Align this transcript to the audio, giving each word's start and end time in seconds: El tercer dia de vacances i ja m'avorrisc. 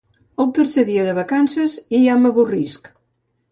El 0.45 0.47
tercer 0.59 0.85
dia 0.87 1.03
de 1.09 1.13
vacances 1.19 1.77
i 1.99 2.01
ja 2.07 2.19
m'avorrisc. 2.25 2.93